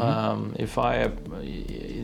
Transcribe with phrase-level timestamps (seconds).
[0.00, 1.12] Um, if I am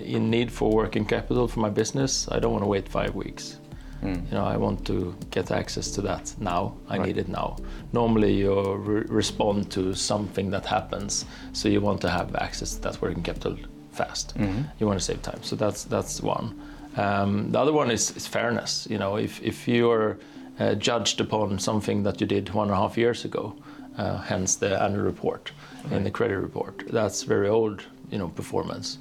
[0.05, 3.59] in need for working capital for my business, I don't want to wait five weeks.
[4.03, 6.73] You know, I want to get access to that now.
[6.89, 7.57] I need it now.
[7.93, 12.81] Normally, you re- respond to something that happens, so you want to have access to
[12.83, 13.57] that working capital
[13.93, 14.33] fast.
[14.79, 15.43] You want to save time.
[15.43, 16.55] So that's that's one.
[16.97, 18.87] Um, the other one is, is fairness.
[18.91, 20.17] You know, if if you are
[20.59, 23.70] uh, judged upon something that you did one and a half years ago, uh,
[24.29, 25.53] hence the annual report
[25.91, 27.83] in the credit report, that's very old.
[28.13, 28.99] You know, performance.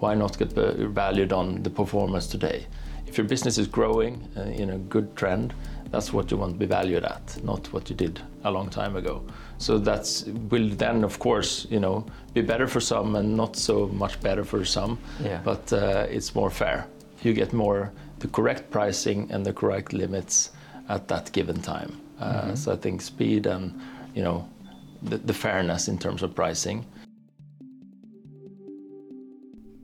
[0.00, 2.66] Why not get valued on the performance today?
[3.06, 5.54] If your business is growing uh, in a good trend,
[5.90, 8.96] that's what you want to be valued at, not what you did a long time
[8.96, 9.22] ago.
[9.58, 13.88] So that's will then, of course, you know, be better for some and not so
[13.88, 14.98] much better for some.
[15.24, 15.40] Yeah.
[15.42, 16.86] But uh, it's more fair.
[17.22, 20.52] You get more the correct pricing and the correct limits
[20.88, 21.90] at that given time.
[22.20, 23.72] Uh, So I think speed and
[24.14, 24.48] you know
[25.02, 26.84] the, the fairness in terms of pricing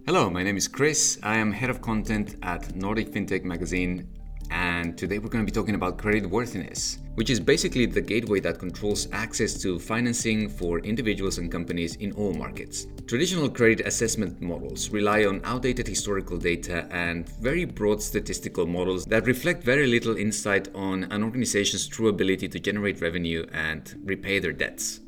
[0.08, 1.18] Hello, my name is Chris.
[1.24, 4.06] I am head of content at Nordic FinTech Magazine,
[4.50, 8.40] and today we're going to be talking about credit worthiness, which is basically the gateway
[8.40, 12.86] that controls access to financing for individuals and companies in all markets.
[13.06, 19.26] Traditional credit assessment models rely on outdated historical data and very broad statistical models that
[19.26, 24.52] reflect very little insight on an organization's true ability to generate revenue and repay their
[24.52, 25.00] debts.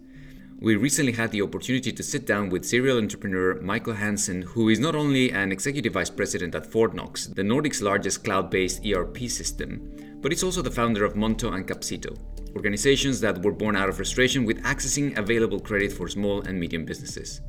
[0.61, 4.81] We recently had the opportunity to sit down with serial entrepreneur Michael Hansen, who is
[4.81, 9.89] not only an executive vice president at Fortnox, the Nordic's largest cloud based ERP system,
[10.21, 12.17] but he's also the founder of Monto and Capcito,
[12.57, 16.85] organizations that were born out of frustration with accessing available credit for small and medium
[16.85, 17.41] businesses.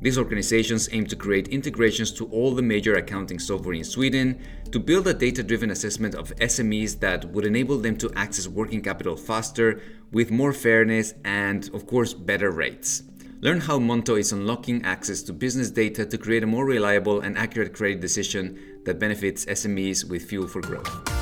[0.00, 4.78] These organizations aim to create integrations to all the major accounting software in Sweden to
[4.78, 9.16] build a data driven assessment of SMEs that would enable them to access working capital
[9.16, 9.80] faster,
[10.12, 13.02] with more fairness, and of course, better rates.
[13.40, 17.36] Learn how Monto is unlocking access to business data to create a more reliable and
[17.36, 21.17] accurate credit decision that benefits SMEs with fuel for growth.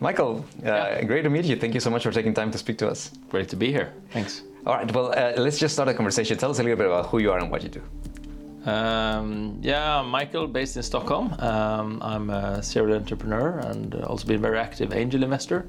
[0.00, 1.56] Michael, uh, great to meet you.
[1.56, 3.10] Thank you so much for taking time to speak to us.
[3.30, 3.92] Great to be here.
[4.12, 4.42] Thanks.
[4.64, 6.38] All right, well, uh, let's just start a conversation.
[6.38, 7.82] Tell us a little bit about who you are and what you do.
[8.70, 11.34] Um, yeah, I'm Michael, based in Stockholm.
[11.40, 15.66] Um, I'm a serial entrepreneur and also been a very active angel investor,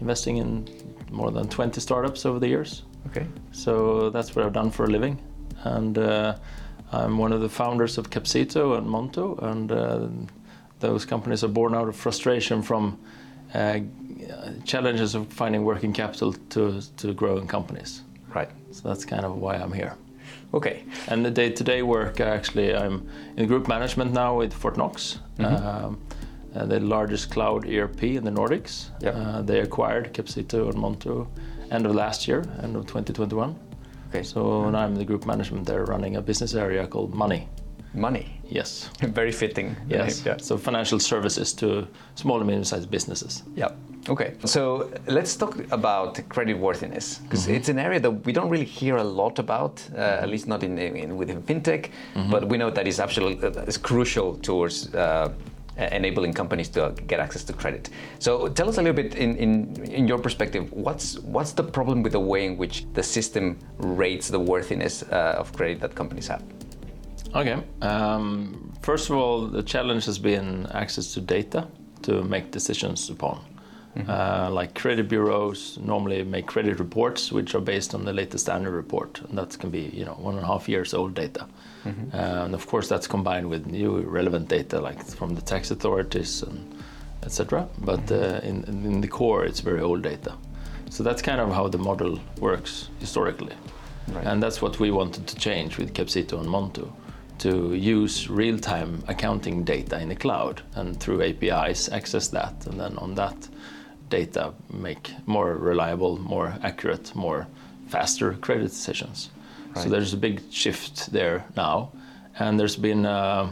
[0.00, 0.68] investing in
[1.10, 2.82] more than 20 startups over the years.
[3.06, 3.26] Okay.
[3.52, 5.18] So that's what I've done for a living.
[5.64, 6.36] And uh,
[6.90, 10.08] I'm one of the founders of Capcito and Monto, and uh,
[10.80, 13.21] those companies are born out of frustration from uh,
[14.64, 18.02] challenges of finding working capital to, to growing companies.
[18.34, 18.50] Right.
[18.70, 19.94] So that's kind of why I'm here.
[20.54, 20.84] Okay.
[21.08, 26.00] And the day-to-day work, actually, I'm in group management now with Fortnox, um,
[26.54, 28.90] uh, the largest cloud ERP in the Nordics.
[29.00, 29.14] Yep.
[29.14, 31.26] Uh, they acquired Capcito and Monto
[31.70, 33.58] end of last year, end of 2021.
[34.10, 34.22] Okay.
[34.22, 37.48] So now I'm in the group management there, running a business area called Money.
[37.94, 38.41] Money.
[38.54, 38.90] Yes.
[39.00, 39.76] Very fitting.
[39.88, 40.24] Yes.
[40.24, 40.42] name, Yeah.
[40.42, 43.42] So financial services to small and medium-sized businesses.
[43.56, 43.70] Yeah.
[44.08, 44.34] Okay.
[44.44, 47.56] So let's talk about credit worthiness because Mm-hmm.
[47.56, 50.62] it's an area that we don't really hear a lot about, uh, at least not
[50.62, 51.82] in, in within fintech.
[52.14, 52.30] Mm-hmm.
[52.30, 54.94] But we know that is absolutely uh, is crucial towards.
[54.94, 55.28] Uh,
[55.78, 57.88] enabling companies to get access to credit.
[58.18, 62.02] So tell us a little bit in, in, in your perspective, what's what's the problem
[62.02, 66.28] with the way in which the system rates the worthiness uh, of credit that companies
[66.28, 66.42] have?
[67.34, 67.62] Okay.
[67.80, 71.66] Um, first of all, the challenge has been access to data
[72.02, 73.40] to make decisions upon.
[74.08, 78.72] Uh, like credit bureaus normally make credit reports, which are based on the latest annual
[78.72, 81.46] report, and that can be you know one and a half years old data.
[82.14, 86.42] Uh, and of course, that's combined with new relevant data, like from the tax authorities
[86.42, 86.74] and
[87.22, 87.68] etc.
[87.78, 90.32] But uh, in, in the core, it's very old data.
[90.88, 93.54] So that's kind of how the model works historically.
[94.08, 94.26] Right.
[94.26, 96.90] And that's what we wanted to change with Capcito and Monto
[97.42, 102.78] to use real time accounting data in the cloud and through APIs access that and
[102.78, 103.48] then on that
[104.08, 107.48] data make more reliable, more accurate, more
[107.88, 109.30] faster credit decisions.
[109.74, 111.92] So there's a big shift there now.
[112.38, 113.50] And there's been uh,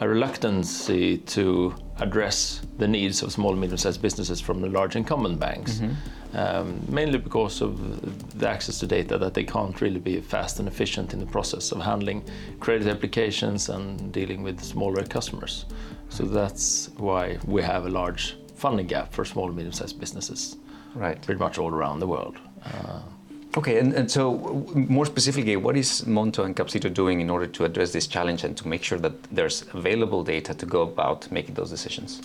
[0.00, 5.40] a reluctance to address the needs of small and medium-sized businesses from the large incumbent
[5.40, 5.80] banks,
[6.34, 10.68] um, mainly because of the access to data that they can't really be fast and
[10.68, 12.22] efficient in the process of handling
[12.60, 15.64] credit applications and dealing with smaller customers.
[16.10, 20.56] So that's why we have a large funding gap for small and medium-sized businesses,
[20.94, 21.20] Right.
[21.22, 22.36] pretty much all around the world.
[22.64, 23.00] Uh,
[23.56, 24.34] Okay, and, and so
[24.74, 28.56] more specifically, what is Monto and Capcito doing in order to address this challenge and
[28.58, 32.20] to make sure that there's available data to go about making those decisions?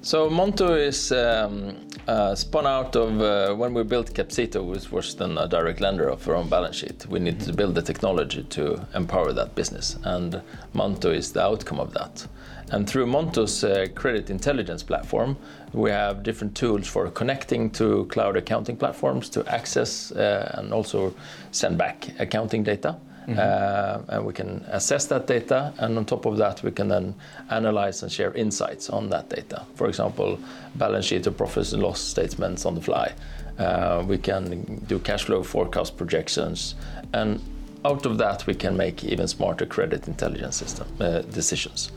[0.00, 1.76] So Monto is um,
[2.06, 6.08] uh, spun out of uh, when we built Capcito, which was then a direct lender
[6.08, 7.04] of our own balance sheet.
[7.06, 10.40] We need to build the technology to empower that business, and
[10.74, 12.26] Monto is the outcome of that.
[12.70, 15.36] And through Monto's uh, credit intelligence platform,
[15.72, 21.14] we have different tools for connecting to cloud accounting platforms to access uh, and also
[21.50, 22.96] send back accounting data.
[23.28, 27.14] Uh, and we can assess that data, and on top of that, we can then
[27.50, 29.66] analyze and share insights on that data.
[29.74, 30.38] For example,
[30.76, 33.12] balance sheet or profits and loss statements on the fly.
[33.58, 36.74] Uh, we can do cash flow forecast projections,
[37.12, 37.38] and
[37.84, 41.90] out of that, we can make even smarter credit intelligence system uh, decisions.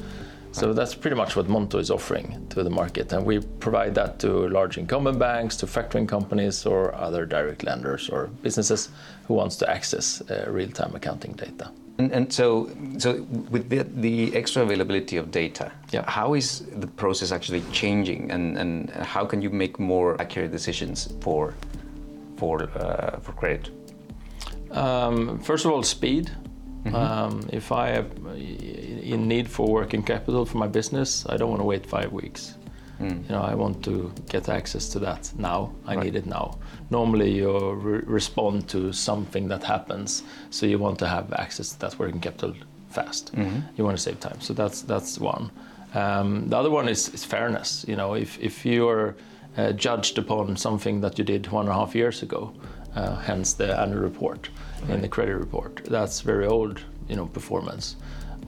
[0.53, 4.19] So that's pretty much what Monto is offering to the market, and we provide that
[4.19, 8.89] to large incumbent banks, to factoring companies, or other direct lenders or businesses
[9.27, 11.71] who wants to access uh, real-time accounting data.
[11.97, 16.03] And, and so, so with the, the extra availability of data, Yeah.
[16.09, 21.13] how is the process actually changing, and, and how can you make more accurate decisions
[21.21, 21.53] for
[22.37, 23.69] for uh, for credit?
[24.71, 26.29] Um, first of all, speed.
[26.93, 28.03] Um, if I
[29.11, 32.55] in need for working capital for my business, I don't want to wait five weeks.
[32.99, 35.71] You know, I want to get access to that now.
[35.87, 36.59] I need it now.
[36.91, 40.21] Normally, you re- respond to something that happens,
[40.51, 42.53] so you want to have access to that working capital
[42.89, 43.31] fast.
[43.75, 45.49] You want to save time, so that's that's one.
[45.95, 47.85] Um, the other one is, is fairness.
[47.87, 49.15] You know, if if you're
[49.57, 52.53] uh, judged upon something that you did one and a half years ago,
[52.95, 54.49] uh, hence the annual report
[54.89, 55.81] in the credit report.
[55.89, 57.95] That's very old, you know, performance.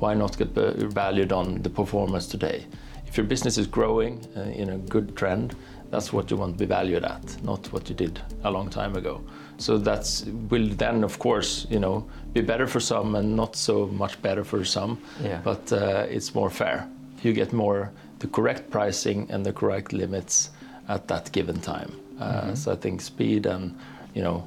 [0.03, 2.65] Why not get valued on the performance today?
[3.07, 5.55] If your business is growing uh, in a good trend,
[5.91, 8.97] that's what you want to be valued at, not what you did a long time
[8.97, 9.21] ago.
[9.57, 13.87] So that's will then, of course, you know, be better for some and not so
[13.87, 14.97] much better for some.
[15.23, 15.39] Yeah.
[15.41, 16.85] But uh, it's more fair.
[17.21, 17.89] You get more
[18.19, 20.51] the correct pricing and the correct limits
[20.89, 21.91] at that given time.
[22.19, 23.73] Uh, So I think speed and
[24.15, 24.43] you know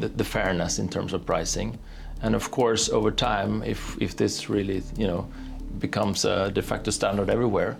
[0.00, 1.78] the, the fairness in terms of pricing,
[2.24, 5.26] and of course over time, if if this really you know
[5.78, 7.76] becomes a de facto standard everywhere,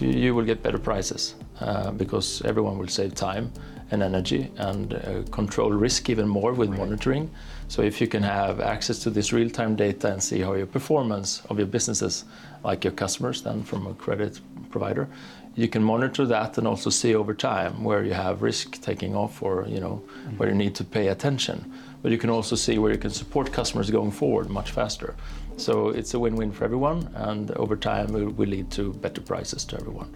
[0.00, 3.50] you, you will get better prices uh, because everyone will save time
[3.90, 7.30] and energy and uh, control risk even more with monitoring.
[7.68, 11.42] So if you can have access to this real-time data and see how your performance
[11.48, 12.24] of your businesses,
[12.64, 14.40] like your customers, then from a credit
[14.70, 15.08] provider,
[15.56, 19.42] you can monitor that and also see over time where you have risk taking off
[19.42, 19.96] or you know
[20.36, 21.72] where you need to pay attention.
[22.02, 25.14] But you can also see where you can support customers going forward much faster.
[25.56, 29.64] So it's a win-win for everyone, and over time it will lead to better prices
[29.66, 30.14] to everyone.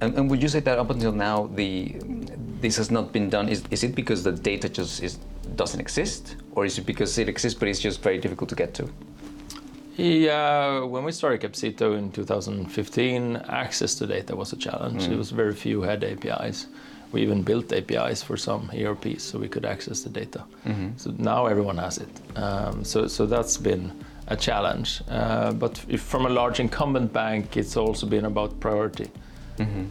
[0.00, 1.96] And, and would you say that up until now, the
[2.60, 3.48] this has not been done?
[3.48, 5.18] Is, is it because the data just is,
[5.56, 8.74] doesn't exist, or is it because it exists but it's just very difficult to get
[8.74, 8.88] to?
[9.96, 15.04] Yeah, when we started Capcito in 2015, access to data was a challenge.
[15.04, 15.12] Mm.
[15.12, 16.66] It was very few had APIs.
[17.12, 20.44] We even built APIs for some ERPs so we could access the data.
[20.96, 22.08] So now everyone has it.
[22.36, 23.92] Um, so, so that's been
[24.28, 25.02] a challenge.
[25.08, 29.08] Uh, but if from a large incumbent bank, it's also been about priority.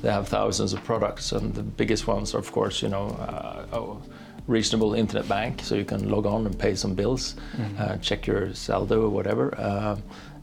[0.02, 3.66] They have thousands of products, and the biggest ones are, of course, you know, uh,
[3.74, 4.00] oh,
[4.48, 7.36] reasonable internet bank, so you can log on and pay some bills,
[7.80, 9.56] uh, check your saldo or whatever.
[9.58, 9.98] Uh,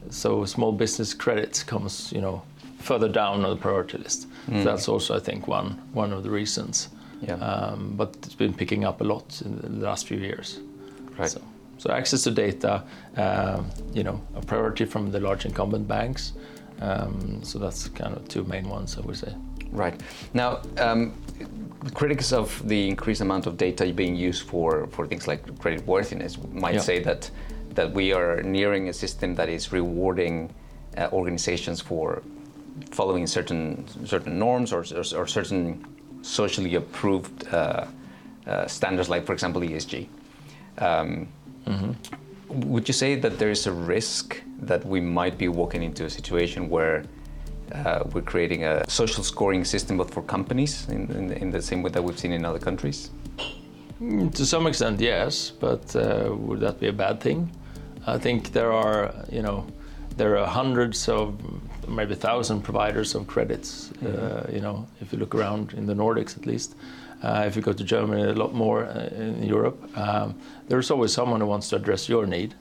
[0.09, 2.41] so small business credit comes, you know,
[2.83, 4.27] further down on the priority list.
[4.47, 6.89] So that's also, I think, one one of the reasons.
[7.21, 7.35] Yeah.
[7.35, 10.59] Um, but it's been picking up a lot in the last few years.
[11.17, 11.29] Right.
[11.29, 11.41] So,
[11.77, 12.83] so access to data,
[13.15, 16.33] um, you know, a priority from the large incumbent banks.
[16.81, 19.33] Um, so that's kind of two main ones, I would say.
[19.71, 20.01] Right.
[20.33, 21.13] Now, um,
[21.93, 26.37] critics of the increased amount of data being used for, for things like credit worthiness
[26.51, 26.81] might Yeah.
[26.81, 27.31] say that
[27.75, 30.53] that we are nearing a system that is rewarding
[30.97, 32.21] uh, organizations for
[32.91, 35.85] following certain certain norms or, or, or certain
[36.21, 37.85] socially approved uh,
[38.47, 40.07] uh, standards, like for example ESG.
[40.79, 41.27] Um,
[42.49, 46.09] Would you say that there is a risk that we might be walking into a
[46.09, 47.03] situation where
[47.71, 51.81] uh, we're creating a social scoring system, but for companies, in, in, in the same
[51.81, 53.09] way that we've seen in other countries?
[54.01, 57.49] Mm, To some extent, yes, but uh, would that be a bad thing?
[58.05, 59.65] I think there are, you know,
[60.17, 61.33] there are hundreds of,
[61.87, 63.91] maybe a thousand providers of credits.
[64.03, 66.75] Uh, you know, if you look around in the Nordics, at least.
[67.23, 69.79] Uh, if you go to Germany, a lot more uh, in Europe.
[69.97, 70.35] Um,
[70.67, 72.53] there's always someone who wants to address your need.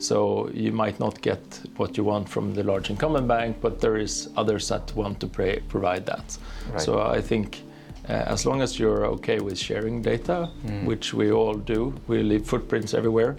[0.00, 3.96] So you might not get what you want from the large incumbent bank, but there
[3.96, 6.38] is others that want to pray, provide that.
[6.72, 6.80] Right.
[6.80, 7.62] So I think
[8.08, 10.50] uh, as long as you're okay with sharing data,
[10.84, 13.36] which we all do, we leave footprints everywhere.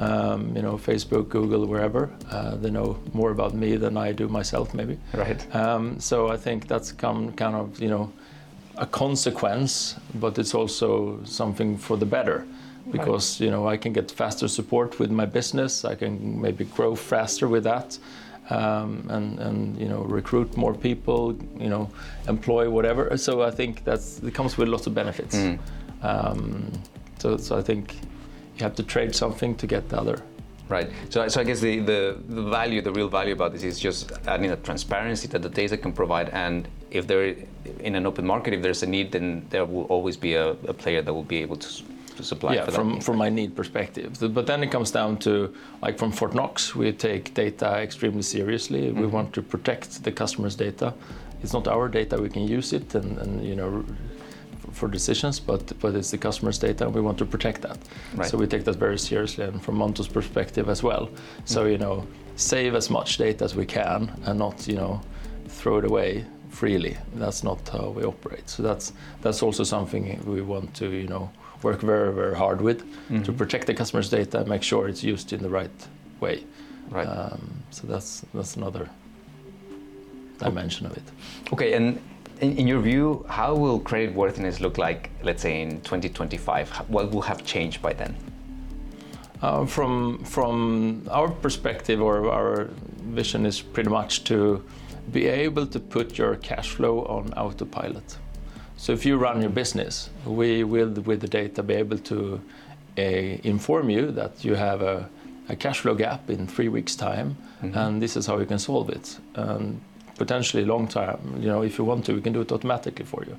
[0.00, 2.08] Um, you know, Facebook, Google, wherever.
[2.30, 4.96] Uh, they know more about me than I do myself, maybe.
[5.12, 5.54] Right.
[5.54, 8.10] Um, so I think that's come kind of you know
[8.76, 12.46] a consequence, but it's also something for the better
[12.90, 13.44] because right.
[13.44, 15.84] you know I can get faster support with my business.
[15.84, 17.98] I can maybe grow faster with that.
[18.48, 21.90] Um, and, and you know recruit more people, you know
[22.26, 23.16] employ whatever.
[23.16, 25.36] So I think that's it comes with lots of benefits.
[25.36, 25.58] Mm.
[26.02, 26.72] Um,
[27.18, 27.96] so, so I think
[28.60, 30.22] you have to trade something to get the other.
[30.70, 30.88] Right.
[31.08, 34.12] So, so I guess the, the, the value, the real value about this is just
[34.28, 36.28] adding a transparency that the data can provide.
[36.28, 37.34] And if there,
[37.80, 40.72] in an open market, if there's a need, then there will always be a, a
[40.72, 41.68] player that will be able to,
[42.16, 42.54] to supply.
[42.54, 44.18] Yeah, from from my need perspective.
[44.32, 45.52] But then it comes down to
[45.82, 48.82] like from Fortnox, we take data extremely seriously.
[48.82, 49.00] Mm-hmm.
[49.00, 50.94] We want to protect the customer's data.
[51.42, 53.84] It's not our data; we can use it and, and you know
[54.72, 57.78] for decisions, but but it's the customer's data, and we want to protect that.
[58.14, 58.28] Right.
[58.28, 61.10] So we take that very seriously, and from Monto's perspective as well.
[61.44, 61.72] So mm.
[61.72, 65.00] you know, save as much data as we can, and not you know,
[65.48, 66.96] throw it away freely.
[67.14, 68.48] That's not how we operate.
[68.48, 71.30] So that's that's also something we want to you know
[71.62, 73.22] work very very hard with mm-hmm.
[73.22, 75.88] to protect the customer's data and make sure it's used in the right
[76.20, 76.44] way.
[76.90, 77.06] Right.
[77.06, 78.88] Um, so that's that's another
[80.38, 81.04] dimension of it.
[81.52, 82.00] Okay, and
[82.40, 86.70] in, in, your view, how will credit worthiness look like, let's say, in 2025?
[86.88, 88.16] What will have changed by then?
[89.42, 92.68] Uh, from from our perspective, or our
[93.14, 94.62] vision is pretty much to
[95.12, 98.18] be able to put your cash flow on autopilot.
[98.76, 102.40] So if you run your business, we will, with the data, be able to
[102.98, 105.08] uh, inform you that you have a,
[105.48, 107.76] a, cash flow gap in three weeks' time, mm-hmm.
[107.76, 109.18] and this is how you can solve it.
[109.34, 109.80] And
[110.20, 111.18] potentially long term.
[111.42, 113.36] You know, if you want to, we can do it automatically for you,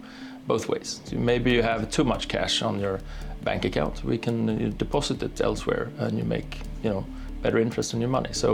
[0.48, 0.90] both ways.
[1.06, 3.00] So maybe you have too much cash on your
[3.44, 4.04] bank account.
[4.04, 6.50] We can uh, deposit it elsewhere, and you make
[6.84, 7.06] you know
[7.44, 8.34] better interest on your money.
[8.34, 8.50] So,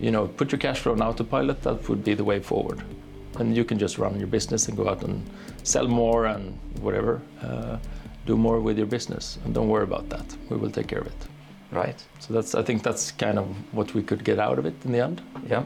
[0.00, 1.62] you know, put your cash flow on autopilot.
[1.62, 2.78] That would be the way forward,
[3.38, 5.16] and you can just run your business and go out and
[5.62, 7.20] sell more and whatever.
[7.42, 7.78] Uh,
[8.26, 10.26] do more with your business, and don't worry about that.
[10.50, 11.22] We will take care of it.
[11.72, 11.98] Right.
[12.20, 14.92] So that's I think that's kind of what we could get out of it in
[14.92, 15.22] the end.
[15.48, 15.64] Yeah.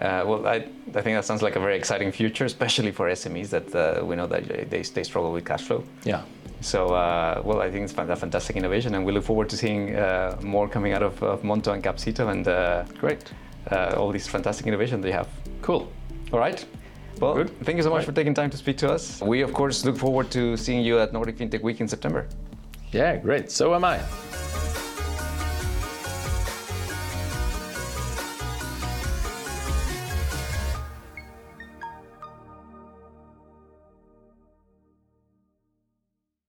[0.00, 0.56] Uh, well, I,
[0.94, 4.16] I think that sounds like a very exciting future, especially for SMEs that uh, we
[4.16, 5.84] know that they, they struggle with cash flow.
[6.04, 6.22] Yeah.
[6.62, 9.96] So, uh, well, I think it's a fantastic innovation, and we look forward to seeing
[9.96, 13.32] uh, more coming out of, of, Monto and Capcito and uh, great
[13.70, 15.28] uh, all these fantastic innovations they have.
[15.62, 15.90] Cool.
[16.32, 16.64] All right.
[17.20, 17.58] Well, Good.
[17.64, 18.06] thank you so much right.
[18.06, 19.20] for taking time to speak to us.
[19.20, 22.26] We, of course, look forward to seeing you at Nordic FinTech Week in September.
[22.92, 23.50] Yeah, great.
[23.50, 24.00] So am I.